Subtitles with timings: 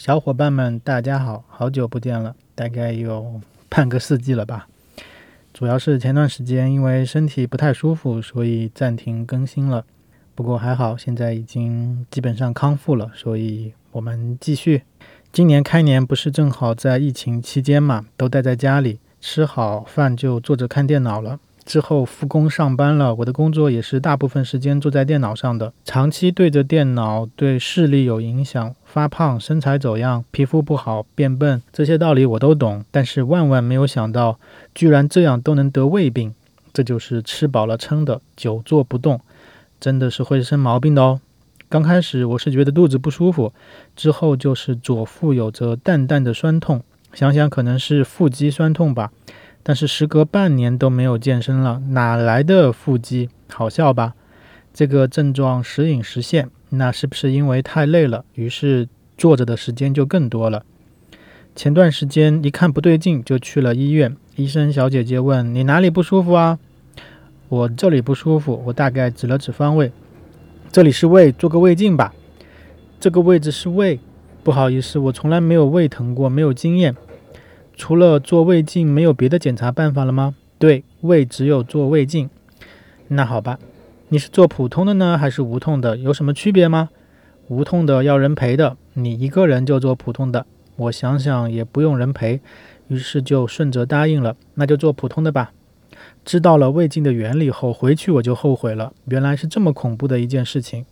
[0.00, 4.66] 小伙伴们，大家好，好久不见了，大概有半个世纪了吧。
[5.52, 9.84] 主要是前段时间因为身体不太舒服，所以暂停更新了。
[10.34, 14.84] 不过还好，现在已经基本上康复了，所以我们继续。
[15.30, 21.38] 今年开年不是正好在疫情期间嘛，都待在家里，吃好饭就坐着看电脑了。
[21.70, 34.40] 之后复工上班了，我的工作也是大部分时间坐在电脑上的，长期对着电脑对视力有影响，发胖、身材走样、皮肤不好、变笨，这些道理我都懂，但是万万没有想到，
[34.74, 36.34] 居然这样都能得胃病，
[36.72, 39.20] 这就是吃饱了撑的，久坐不动，
[39.78, 41.20] 真的是会生毛病的哦。
[41.68, 43.52] 刚开始我是觉得肚子不舒服，
[43.94, 46.82] 之后就是左腹有着淡淡的酸痛，
[47.14, 49.12] 想想可能是腹肌酸痛吧。
[49.62, 53.28] 但是时隔半年都没有健身了，哪来的腹肌？
[53.48, 54.14] 好笑吧？
[54.72, 58.88] 这个症状时隐时现，那是不是因为太累了，于是
[59.18, 60.64] 坐着的时间就更多了？
[61.54, 64.16] 前段时间一看不对劲，就去了医院。
[64.36, 66.58] 医生小姐姐问：“你哪里不舒服啊？”
[67.50, 69.92] 我这里不舒服，我大概指了指方位
[70.70, 72.14] ：“这里是胃，做个胃镜吧。”
[73.00, 73.98] 这个位置是胃，
[74.44, 76.94] 不好意思，我从来没有胃疼过，没有经验。
[77.80, 80.34] 除了做胃镜，没有别的检查办法了吗？
[80.58, 82.28] 对，胃只有做胃镜。
[83.08, 83.58] 那好吧，
[84.10, 85.96] 你是做普通的呢，还是无痛的？
[85.96, 86.90] 有什么区别吗？
[87.48, 90.44] 无痛的要人陪的，你一个人就做普通的。
[90.76, 92.42] 我想想也不用人陪，
[92.88, 94.36] 于是就顺着答应了。
[94.56, 95.52] 那就做普通的吧。
[96.22, 98.92] 知道了胃镜的原理后，回去我就后悔了。
[99.06, 100.84] 原来是这么恐怖的一件事情，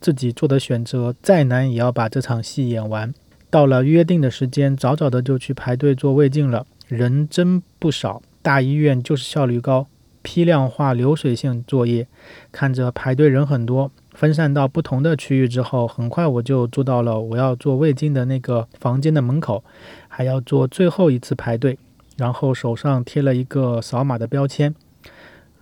[0.00, 3.14] 自己做的选择再难也要把这场戏演完。
[3.52, 8.22] 到了约定的时间，早早的就去排队做胃镜了，人真不少。
[8.40, 9.86] 大医院就是效率高，
[10.22, 12.06] 批量化流水线作业。
[12.50, 19.62] 看着排队人很多，分散到不同的区域之后，很快我就坐到了我要做胃镜的那个房间的门口，
[20.08, 21.78] 还要做最后一次排队，
[22.16, 24.74] 然后手上贴了一个扫码的标签。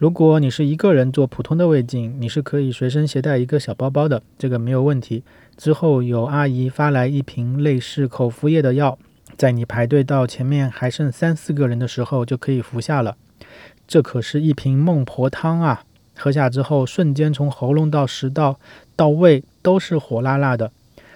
[0.00, 5.22] 如果你是一个人做普通的胃镜，你是可以随身携带一个小包包的，这个没有问题。
[5.58, 8.96] 之后有阿姨发来一瓶类似口服液的药，
[9.36, 13.14] 在你排队到前面还剩三四个人的时候就可以服下了。
[13.86, 15.84] 这可是一瓶孟婆汤啊！
[16.16, 18.58] 喝下之后，瞬间从喉咙到食道
[18.96, 20.72] 到胃都是火辣辣的。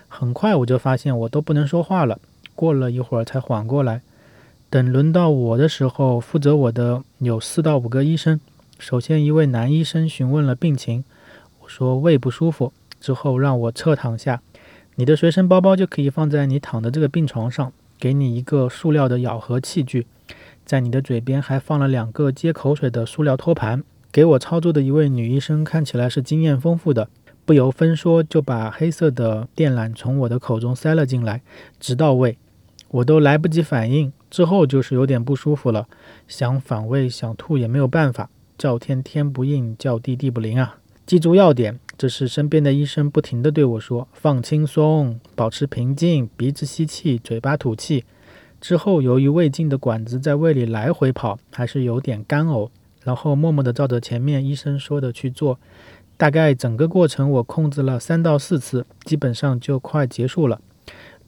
[0.08, 2.18] 很快我就发现我都不能说话了，
[2.54, 4.02] 过了一会儿才缓过来。
[4.68, 8.38] 等轮到我的时候，负责我的有四到五个医生。
[8.78, 11.04] 首先，一位男医生询问了病情，
[11.60, 14.42] 我说胃不舒服，之后让我侧躺下，
[14.96, 20.06] 你的随身包包就可以放在你躺的这个病床上，给你一个塑料的咬合器具，
[20.66, 23.82] 在你的嘴边还放了两个接口水的塑料托盘。
[24.12, 27.08] 给我操作的一位女医生看起来是经验丰富的，
[27.44, 31.42] 不由分说就把黑色的电缆从我的口中塞了进来，
[31.80, 32.36] 直到胃，
[32.88, 35.88] 我都来不及反应，之后就是有点不舒服了，
[36.28, 38.28] 想反胃想吐也没有办法。
[38.56, 40.78] 叫天天不应，叫地地不灵啊！
[41.06, 48.04] 记住要点，这是身边的医生不停地对我说：放轻松，保持平静，鼻子吸气，嘴巴吐气。
[48.60, 52.70] 之后由于胃镜的管子在胃里来回跑，还是有点干呕，
[53.02, 55.58] 然后默默地照着前面医生说的去做。
[56.16, 60.60] 大概整个过程我控制了三到四次，基本上就快结束了。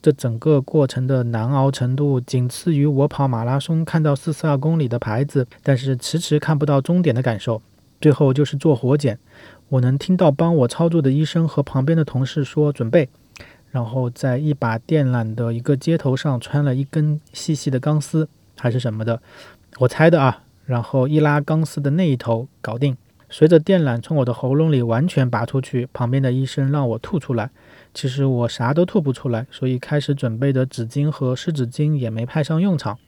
[0.07, 7.61] 这整个过程的难熬程度，仅次于我跑马拉松看到四十二公里的牌子，但是迟迟看不到终点的感受。
[8.01, 9.19] 最后就是做活检，
[9.69, 13.09] 我能听到帮我操作的医生和旁边的同事说准备，
[13.73, 19.21] 然后在一把电缆的一个接头上穿了一根细细的钢丝，还是什么的，
[19.81, 20.45] 我猜的啊。
[20.67, 22.97] 然后一拉钢丝的那一头，搞定。
[23.29, 27.51] 随着电缆从我的喉咙里完全拔出去，旁边的医生让我吐出来。
[27.97, 32.99] 其实我啥都吐不出来，所以开始准备的纸巾和湿纸巾也没派上用场。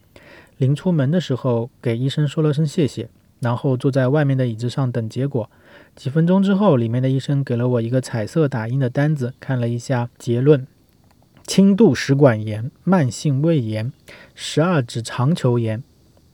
[0.57, 3.07] 临出门的时候，给医生说了声谢谢，
[3.39, 5.47] 然后坐在外面的椅子上等结果。
[5.95, 10.65] 几分钟之后，里面的医生给了我一个彩色打印的单子，看了一下结论：
[11.45, 13.93] 轻度食管炎、慢性胃炎、
[14.33, 15.83] 十二指肠球炎。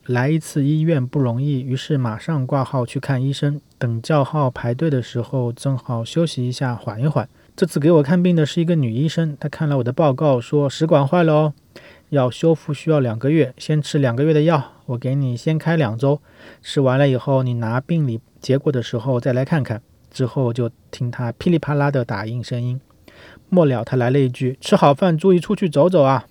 [0.06, 3.60] 来一次医院不容易，于是马上挂号去看医生。
[3.76, 7.28] 等叫号排队的时候，正好休息一下，缓一缓。
[7.56, 11.54] 这次给我看病的是一个女医生，她看了我的报告，说食管坏了哦，
[12.10, 16.20] 要修复需要两个月，先吃两个月的药，我给你先开两周，
[16.60, 19.80] 吃完了以后，你拿病理结果的时候再来看看。
[20.10, 22.78] 之后就听她噼里啪啦的打印声音，
[23.48, 26.26] 末了她来了一句：“吃好饭，注意出去走走啊。”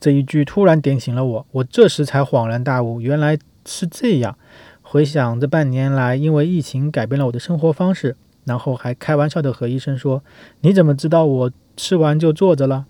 [0.00, 4.36] 这一句突然点醒了我，我这时才恍然大悟，原来是这样。
[4.82, 8.16] 回想这半年来，因为疫情改变了我的生活方式。
[8.48, 10.24] 然后还开玩笑的和医生说
[10.62, 12.86] ：“你怎么知道我吃完就坐着了？”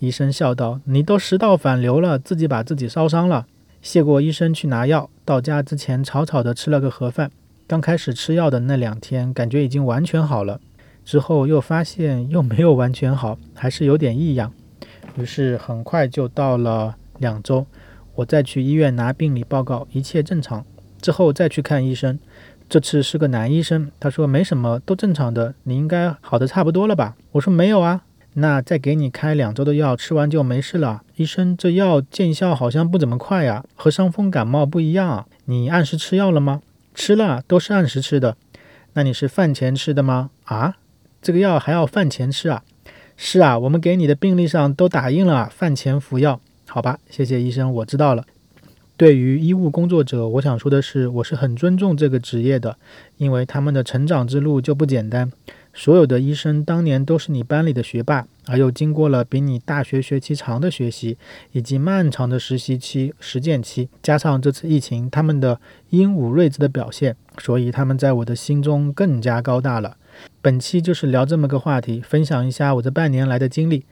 [0.00, 3.46] 医生笑道：“你都食道反流了，自己把自己烧伤了。”
[3.82, 7.30] 谢过医生去拿药，到家之前草草的吃了个盒饭。
[7.66, 10.60] 刚开始吃药的那两天，感觉已经完全好了，
[11.04, 14.52] 之后又发现又没有完全好，还是有点异样。
[15.16, 17.66] 于是很快就到了两周，
[18.14, 20.64] 我再去医院拿病理报告，一切正常。
[21.00, 22.16] 之后再去看医生，
[22.72, 27.16] 这次是个男医生，他说没什么，都正常的，你应该好的差不多了吧？
[27.32, 28.00] 我说没有啊。
[28.32, 31.02] 那再给你开两周的药，吃完就没事了。
[31.16, 35.26] 医生，这药见效好像不怎么快呀，和伤风感冒不一样啊。
[35.44, 36.62] 你按时吃药了吗？
[36.94, 38.38] 吃了，都是按时吃的。
[38.94, 40.30] 那你是饭前吃的吗？
[40.44, 40.76] 啊，
[41.20, 42.62] 这个药还要饭前吃啊？
[43.18, 46.40] 是啊，我们给你的病历上都打印了饭前服药。
[46.66, 48.24] 好吧，谢谢医生，我知道了。
[48.96, 52.76] 对于医务工作者，我想说的是，我是很尊重这个职业的，
[53.16, 55.32] 因为他们的成长之路就不简单。
[55.74, 61.16] 所有的医生当年都是你班里的学霸，而又经过了比你大学学期长的学习，
[61.52, 65.58] 以及漫长的实习期、实践期，加上这次疫情，他们的
[65.88, 69.96] 英武睿智的表现，所以他们在我的心中更加高大了。
[70.42, 73.84] 本期就是聊这么个话题，分享一下我这半年来的经历。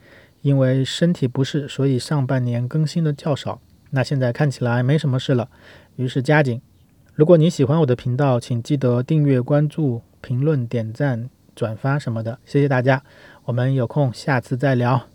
[0.43, 3.59] 因为身体不适，所以上半年更新的较少。
[3.91, 5.49] 那现在看起来没什么事了，
[5.95, 6.59] 于是加紧。
[7.13, 11.29] 如果你喜欢我的频道，请记得订阅、关注、评论、点赞。
[11.53, 13.03] 转发什么的，谢谢大家，
[13.43, 15.10] 我们有空下次再聊。